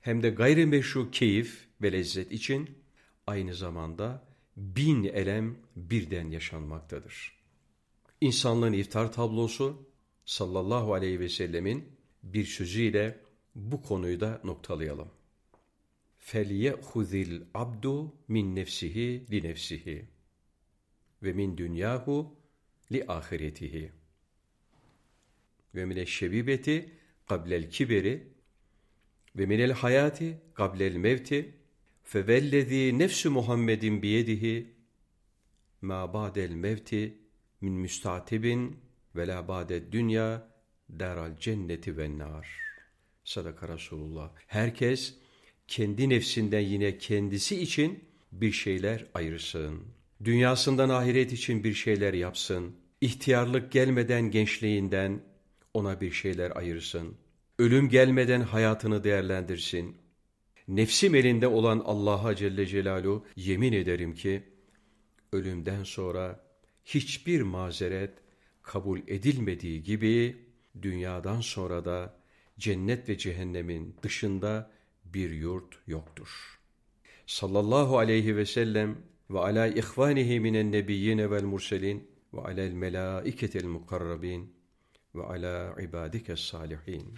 hem 0.00 0.22
de 0.22 0.30
gayrimeşru 0.30 1.10
keyif 1.10 1.66
ve 1.82 1.92
lezzet 1.92 2.32
için 2.32 2.70
aynı 3.26 3.54
zamanda 3.54 4.24
bin 4.56 5.04
elem 5.04 5.56
birden 5.76 6.30
yaşanmaktadır. 6.30 7.38
İnsanlığın 8.20 8.72
iftar 8.72 9.12
tablosu 9.12 9.88
sallallahu 10.24 10.94
aleyhi 10.94 11.20
ve 11.20 11.28
sellemin 11.28 11.88
bir 12.22 12.44
sözüyle 12.44 13.18
bu 13.54 13.82
konuyu 13.82 14.20
da 14.20 14.40
noktalayalım. 14.44 15.08
فَلْيَأْخُذِ 16.20 17.42
abdu 17.54 18.14
min 18.28 18.56
nefsihi 18.56 19.26
li 19.30 19.42
nefsihi 19.42 20.06
ve 21.22 21.32
min 21.32 21.58
dünyahu 21.58 22.36
li 22.92 23.04
ahiretihi 23.08 23.92
ve 25.74 25.84
mine 25.84 26.06
şebibeti 26.06 26.90
qablel 27.28 27.70
kiberi 27.70 28.32
ve 29.37 29.45
minel 29.45 29.71
hayati 29.71 30.37
qablel 30.53 30.95
mevti 30.95 31.53
fevellezî 32.03 32.99
nefsü 32.99 33.29
Muhammedin 33.29 34.01
biyedihi 34.01 34.67
ma 35.81 36.13
ba'del 36.13 36.51
mevti 36.51 37.17
min 37.61 37.73
müstatibin 37.73 38.77
ve 39.15 39.27
la 39.27 39.47
ba'ded 39.47 39.91
dünya 39.91 40.47
daral 40.99 41.37
cenneti 41.37 41.97
ve 41.97 42.17
nar. 42.17 42.47
Sadaka 43.23 43.67
Resulullah. 43.67 44.31
Herkes 44.47 45.15
kendi 45.67 46.09
nefsinden 46.09 46.59
yine 46.59 46.97
kendisi 46.97 47.61
için 47.61 48.03
bir 48.31 48.51
şeyler 48.51 49.05
ayırsın. 49.13 49.83
Dünyasından 50.23 50.89
ahiret 50.89 51.33
için 51.33 51.63
bir 51.63 51.73
şeyler 51.73 52.13
yapsın. 52.13 52.75
İhtiyarlık 53.01 53.71
gelmeden 53.71 54.31
gençliğinden 54.31 55.21
ona 55.73 56.01
bir 56.01 56.11
şeyler 56.11 56.55
ayırsın. 56.55 57.17
Ölüm 57.59 57.89
gelmeden 57.89 58.41
hayatını 58.41 59.03
değerlendirsin. 59.03 59.97
Nefsim 60.67 61.15
elinde 61.15 61.47
olan 61.47 61.81
Allah'a 61.85 62.35
Celle 62.35 62.65
Celaluhu 62.65 63.25
yemin 63.35 63.73
ederim 63.73 64.13
ki 64.15 64.43
ölümden 65.31 65.83
sonra 65.83 66.43
hiçbir 66.85 67.41
mazeret 67.41 68.11
kabul 68.61 68.99
edilmediği 69.07 69.83
gibi 69.83 70.37
dünyadan 70.81 71.41
sonra 71.41 71.85
da 71.85 72.19
cennet 72.59 73.09
ve 73.09 73.17
cehennemin 73.17 73.95
dışında 74.03 74.71
bir 75.05 75.31
yurt 75.31 75.79
yoktur. 75.87 76.59
Sallallahu 77.25 77.97
aleyhi 77.97 78.35
ve 78.35 78.45
sellem 78.45 78.97
ve 79.29 79.39
ala 79.39 79.67
ihvanihi 79.67 80.39
minen 80.39 80.71
nebiyyine 80.71 81.31
vel 81.31 81.43
murselin 81.43 82.07
ve 82.33 82.41
alel 82.41 82.71
melaiketel 82.71 83.65
mukarrabin 83.65 84.53
ve 85.15 85.23
ala 85.23 85.81
ibadike 85.81 86.35
salihin. 86.35 87.13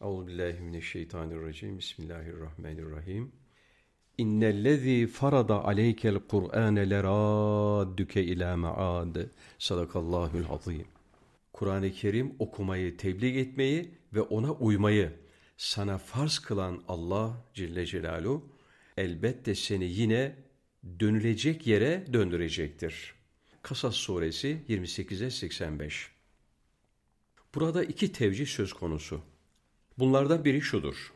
Euzu 0.00 0.26
billahi 0.26 0.60
mineşşeytanirracim. 0.60 1.78
Bismillahirrahmanirrahim. 1.78 3.32
İnnellezî 4.18 5.06
farada 5.06 5.64
aleykel 5.64 6.18
Kur'âne 6.18 6.90
leradduke 6.90 8.24
ilâ 8.24 8.56
me'âd. 8.56 9.16
Sadakallahul 9.58 10.44
azîm. 10.50 10.86
Kur'an-ı 11.52 11.92
Kerim 11.92 12.36
okumayı, 12.38 12.96
tebliğ 12.96 13.40
etmeyi 13.40 13.90
ve 14.14 14.20
ona 14.20 14.52
uymayı 14.52 15.12
sana 15.56 15.98
farz 15.98 16.38
kılan 16.38 16.82
Allah 16.88 17.44
Celle 17.54 17.86
Celaluhu 17.86 18.48
elbette 18.96 19.54
seni 19.54 19.84
yine 19.84 20.36
dönülecek 21.00 21.66
yere 21.66 22.06
döndürecektir. 22.12 23.14
Kasas 23.62 23.94
suresi 23.94 24.62
28'e 24.68 25.30
85 25.30 26.10
Burada 27.54 27.84
iki 27.84 28.12
tevcih 28.12 28.46
söz 28.46 28.72
konusu. 28.72 29.35
Bunlardan 29.98 30.44
biri 30.44 30.60
şudur. 30.62 31.12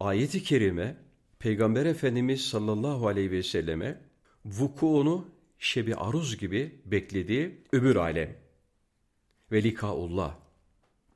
Ayeti 0.00 0.42
kerime 0.42 0.96
Peygamber 1.38 1.86
Efendimiz 1.86 2.44
sallallahu 2.44 3.06
aleyhi 3.06 3.30
ve 3.30 3.42
selleme 3.42 4.00
vukuunu 4.44 5.28
şebi 5.58 5.94
aruz 5.94 6.36
gibi 6.36 6.80
beklediği 6.84 7.64
öbür 7.72 7.96
alem 7.96 8.36
ve 9.52 9.62
likaullah 9.62 10.36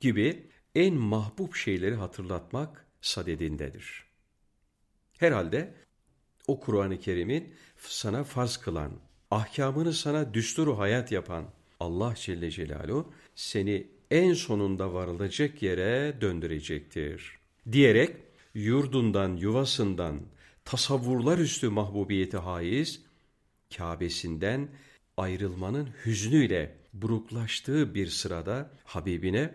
gibi 0.01 0.51
en 0.75 0.95
mahbub 0.95 1.55
şeyleri 1.55 1.95
hatırlatmak 1.95 2.87
sadedindedir. 3.01 4.05
Herhalde 5.19 5.75
o 6.47 6.61
Kur'an-ı 6.61 7.01
Kerim'in 7.01 7.55
sana 7.77 8.25
farz 8.25 8.57
kılan, 8.57 8.93
ahkamını 9.31 9.93
sana 9.93 10.35
düsturu 10.35 10.79
hayat 10.79 11.13
yapan 11.13 11.45
Allah 11.81 12.15
Celle 12.17 12.51
Celaluhu 12.51 13.13
seni 13.35 13.87
en 14.11 14.35
sonunda 14.35 14.94
varılacak 14.94 15.62
yere 15.62 16.21
döndürecektir. 16.21 17.38
Diyerek 17.73 18.16
yurdundan, 18.55 19.37
yuvasından, 19.37 20.21
tasavvurlar 20.64 21.38
üstü 21.38 21.68
mahbubiyeti 21.68 22.37
haiz, 22.37 23.03
Kabe'sinden 23.77 24.68
ayrılmanın 25.16 25.88
hüznüyle 26.07 26.75
buruklaştığı 26.92 27.94
bir 27.94 28.07
sırada 28.07 28.71
Habibine, 28.85 29.55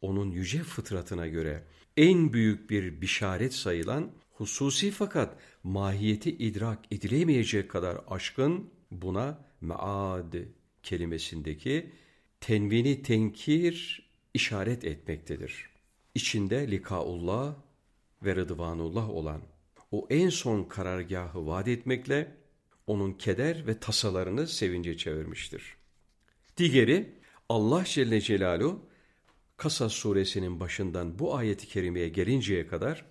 onun 0.00 0.30
yüce 0.30 0.62
fıtratına 0.62 1.26
göre 1.26 1.62
en 1.96 2.32
büyük 2.32 2.70
bir 2.70 3.00
bişaret 3.00 3.54
sayılan 3.54 4.10
hususi 4.32 4.90
fakat 4.90 5.36
mahiyeti 5.64 6.30
idrak 6.30 6.78
edilemeyecek 6.90 7.70
kadar 7.70 7.98
aşkın 8.08 8.70
buna 8.90 9.38
mead 9.60 10.34
kelimesindeki 10.82 11.90
tenvini 12.40 13.02
tenkir 13.02 14.08
işaret 14.34 14.84
etmektedir. 14.84 15.70
İçinde 16.14 16.70
likaullah 16.70 17.54
ve 18.22 18.36
rıdvanullah 18.36 19.10
olan 19.10 19.42
o 19.90 20.06
en 20.10 20.28
son 20.28 20.64
karargahı 20.64 21.46
vaat 21.46 21.68
etmekle 21.68 22.36
onun 22.86 23.12
keder 23.12 23.66
ve 23.66 23.78
tasalarını 23.78 24.46
sevince 24.46 24.96
çevirmiştir. 24.96 25.76
Digeri 26.56 27.14
Allah 27.48 27.84
Celle 27.84 28.20
Celaluhu 28.20 28.90
Kasas 29.56 29.92
suresinin 29.92 30.60
başından 30.60 31.18
bu 31.18 31.36
ayeti 31.36 31.68
kerimeye 31.68 32.08
gelinceye 32.08 32.66
kadar 32.66 33.04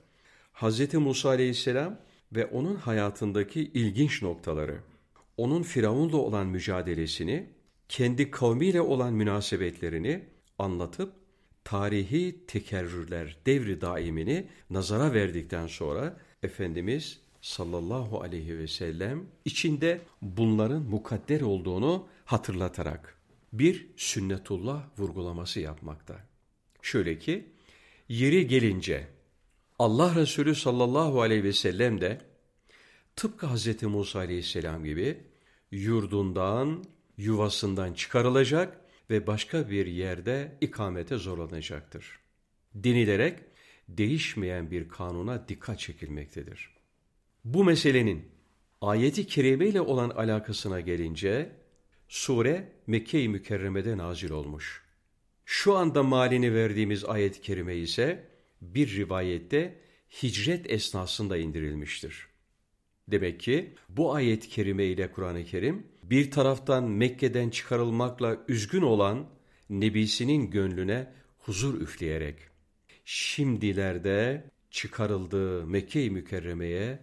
Hz. 0.53 0.93
Musa 0.93 1.29
aleyhisselam 1.29 1.99
ve 2.31 2.45
onun 2.45 2.75
hayatındaki 2.75 3.61
ilginç 3.61 4.21
noktaları, 4.21 4.79
onun 5.37 5.63
Firavun'la 5.63 6.17
olan 6.17 6.47
mücadelesini, 6.47 7.49
kendi 7.89 8.31
kavmiyle 8.31 8.81
olan 8.81 9.13
münasebetlerini 9.13 10.25
anlatıp 10.57 11.13
tarihi 11.63 12.45
tekerrürler 12.47 13.37
devri 13.45 13.81
daimini 13.81 14.47
nazara 14.69 15.13
verdikten 15.13 15.67
sonra 15.67 16.17
Efendimiz 16.43 17.19
sallallahu 17.41 18.21
aleyhi 18.21 18.57
ve 18.57 18.67
sellem 18.67 19.25
içinde 19.45 20.01
bunların 20.21 20.81
mukadder 20.81 21.41
olduğunu 21.41 22.07
hatırlatarak 22.25 23.17
bir 23.53 23.87
sünnetullah 23.97 24.83
vurgulaması 24.97 25.59
yapmakta. 25.59 26.15
Şöyle 26.81 27.19
ki 27.19 27.45
yeri 28.09 28.47
gelince 28.47 29.07
Allah 29.79 30.15
Resulü 30.15 30.55
sallallahu 30.55 31.21
aleyhi 31.21 31.43
ve 31.43 31.53
sellem 31.53 32.01
de 32.01 32.21
tıpkı 33.15 33.47
Hz. 33.47 33.83
Musa 33.83 34.19
aleyhisselam 34.19 34.83
gibi 34.83 35.17
yurdundan, 35.71 36.83
yuvasından 37.19 37.93
çıkarılacak 37.93 38.81
ve 39.09 39.27
başka 39.27 39.69
bir 39.69 39.85
yerde 39.85 40.57
ikamete 40.61 41.17
zorlanacaktır. 41.17 42.19
Denilerek 42.75 43.39
değişmeyen 43.89 44.71
bir 44.71 44.89
kanuna 44.89 45.47
dikkat 45.47 45.79
çekilmektedir. 45.79 46.69
Bu 47.45 47.63
meselenin 47.63 48.25
ayeti 48.81 49.27
kerime 49.27 49.67
ile 49.67 49.81
olan 49.81 50.09
alakasına 50.09 50.79
gelince 50.79 51.51
sure 52.07 52.71
Mekke-i 52.87 53.29
Mükerreme'de 53.29 53.97
nazil 53.97 54.31
olmuş. 54.31 54.83
Şu 55.45 55.75
anda 55.75 56.03
malini 56.03 56.53
verdiğimiz 56.53 57.05
ayet-i 57.05 57.41
kerime 57.41 57.75
ise 57.75 58.27
bir 58.61 58.95
rivayette 58.95 59.75
hicret 60.23 60.71
esnasında 60.71 61.37
indirilmiştir. 61.37 62.27
Demek 63.07 63.39
ki 63.39 63.73
bu 63.89 64.13
ayet-i 64.13 64.49
kerime 64.49 64.85
ile 64.85 65.11
Kur'an-ı 65.11 65.45
Kerim 65.45 65.87
bir 66.09 66.31
taraftan 66.31 66.83
Mekke'den 66.83 67.49
çıkarılmakla 67.49 68.37
üzgün 68.47 68.81
olan 68.81 69.29
nebisinin 69.69 70.51
gönlüne 70.51 71.07
huzur 71.37 71.81
üfleyerek 71.81 72.35
şimdilerde 73.05 74.43
çıkarıldığı 74.71 75.67
Mekke-i 75.67 76.09
Mükerreme'ye 76.09 76.99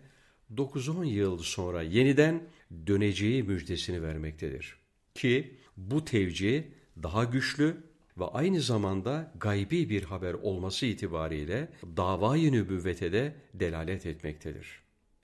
9-10 0.55 1.07
yıl 1.07 1.39
sonra 1.39 1.83
yeniden 1.83 2.43
döneceği 2.87 3.43
müjdesini 3.43 4.03
vermektedir. 4.03 4.77
Ki 5.15 5.55
bu 5.77 6.05
tevci 6.05 6.73
daha 7.03 7.25
güçlü 7.25 7.77
ve 8.19 8.25
aynı 8.25 8.61
zamanda 8.61 9.33
gaybi 9.41 9.91
bir 9.91 10.03
haber 10.03 10.35
olması 10.35 10.87
itibariyle 10.87 11.69
davayı 11.97 12.53
nübüvvete 12.53 13.13
de 13.13 13.35
delalet 13.55 14.07
etmektedir. 14.07 14.67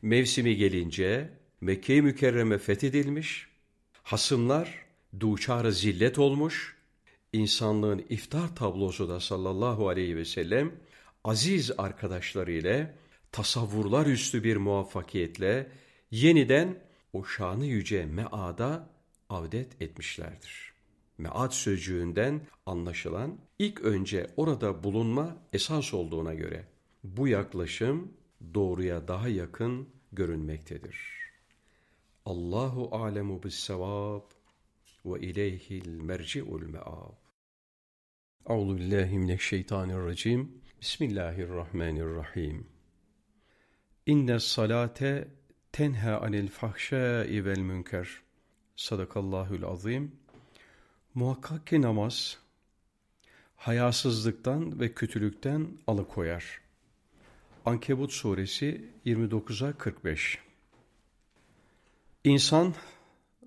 Mevsimi 0.03 0.57
gelince 0.57 1.31
Mekke-i 1.61 2.03
Mükerreme 2.03 2.59
fethedilmiş, 2.59 3.52
hasımlar 4.03 4.87
duçar 5.21 5.71
zillet 5.71 6.19
olmuş, 6.19 6.77
insanlığın 7.33 8.05
iftar 8.09 8.57
tablosu 8.57 9.09
da 9.09 9.21
sallallahu 9.21 9.89
aleyhi 9.89 10.17
ve 10.17 10.25
sellem 10.25 10.73
aziz 11.25 11.71
arkadaşları 11.79 12.53
ile 12.53 12.95
tasavvurlar 13.33 14.07
üstü 14.07 14.45
bir 14.45 14.57
muvaffakiyetle 14.57 15.69
yeniden 16.11 16.79
o 17.13 17.25
şanı 17.25 17.67
yüce 17.67 18.07
meada 18.07 18.89
avdet 19.29 19.83
etmişlerdir. 19.83 20.73
Mead 21.19 21.51
sözcüğünden 21.51 22.41
anlaşılan 22.67 23.39
ilk 23.59 23.81
önce 23.81 24.31
orada 24.37 24.85
bulunma 24.85 25.37
esas 25.53 25.95
olduğuna 25.95 26.35
göre 26.35 26.65
bu 27.05 27.29
yaklaşım 27.29 28.13
doğruya 28.55 29.09
daha 29.09 29.29
yakın 29.29 29.89
görünmektedir. 30.13 31.22
Allahu 32.25 32.97
alemu 32.97 33.43
bis 33.43 33.55
sevab 33.55 34.23
ve 35.05 35.21
ileyhil 35.21 35.89
merci'ul 35.89 36.63
me'ab. 36.63 37.15
Euzu 38.49 38.77
billahi 38.77 39.19
mineşşeytanirracim. 39.19 40.63
Bismillahirrahmanirrahim. 40.81 42.67
İnne 44.07 44.41
salate 44.41 45.29
tenha 45.73 46.21
anil 46.21 46.49
fahşai 46.49 47.45
vel 47.45 47.59
münker. 47.59 48.09
Sadakallahül 48.77 49.65
azim. 49.65 50.17
Muhakkak 51.15 51.67
ki 51.67 51.83
namaz 51.83 52.39
hayasızlıktan 53.57 54.81
ve 54.81 54.95
kötülükten 54.95 55.79
alıkoyar. 55.87 56.61
Ankebut 57.65 58.13
suresi 58.13 58.91
29'a 59.07 59.73
45 59.73 60.52
İnsan 62.25 62.75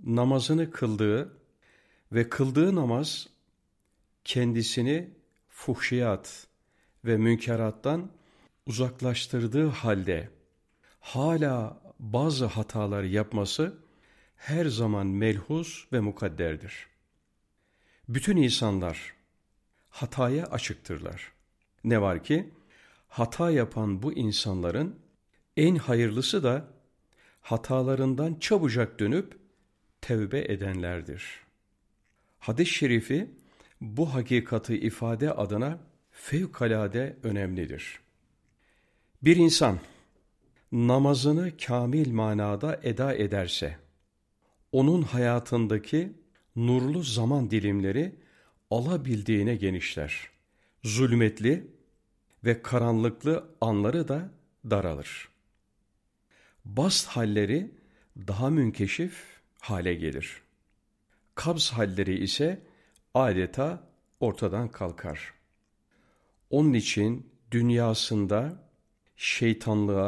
namazını 0.06 0.72
kıldığı 0.72 1.38
ve 2.12 2.30
kıldığı 2.30 2.76
namaz 2.76 3.28
kendisini 4.24 5.10
fuhşiyat 5.50 6.48
ve 7.06 7.18
münkerattan 7.18 8.12
uzaklaştırdığı 8.68 9.68
halde 9.68 10.30
hala 11.00 11.82
bazı 12.00 12.46
hatalar 12.46 13.04
yapması 13.04 13.78
her 14.36 14.66
zaman 14.66 15.08
melhus 15.08 15.94
ve 15.94 16.00
mukadderdir. 16.00 16.88
Bütün 18.10 18.38
insanlar 18.38 19.16
hataya 19.90 20.46
açıktırlar. 20.46 21.32
Ne 21.84 22.02
var 22.02 22.24
ki 22.24 22.54
hata 23.08 23.52
yapan 23.52 24.04
bu 24.04 24.14
insanların 24.14 25.00
en 25.58 25.76
hayırlısı 25.76 26.44
da 26.44 26.75
hatalarından 27.46 28.36
çabucak 28.40 29.00
dönüp 29.00 29.38
tevbe 30.02 30.40
edenlerdir. 30.40 31.24
Hadis-i 32.40 32.74
şerifi 32.74 33.30
bu 33.82 34.14
hakikati 34.14 34.78
ifade 34.78 35.32
adına 35.32 35.80
fevkalade 36.12 37.18
önemlidir. 37.24 38.00
Bir 39.24 39.36
insan 39.36 39.80
namazını 40.72 41.58
kamil 41.58 42.12
manada 42.12 42.80
eda 42.84 43.14
ederse, 43.14 43.78
onun 44.72 45.02
hayatındaki 45.02 46.14
nurlu 46.56 47.04
zaman 47.04 47.52
dilimleri 47.52 48.16
alabildiğine 48.72 49.56
genişler. 49.56 50.30
Zulmetli 50.84 51.68
ve 52.44 52.62
karanlıklı 52.62 53.50
anları 53.62 54.08
da 54.08 54.32
daralır. 54.70 55.35
Bast 56.66 57.08
halleri 57.08 57.72
daha 58.18 58.50
münkeşif 58.50 59.24
hale 59.60 59.94
gelir. 59.94 60.42
Kabz 61.36 61.70
halleri 61.70 62.24
ise 62.24 62.62
adeta 63.14 63.84
ortadan 64.20 64.68
kalkar. 64.68 65.34
Onun 66.50 66.74
için 66.74 67.30
dünyasında 67.52 68.64
şeytanlığa, 69.18 70.04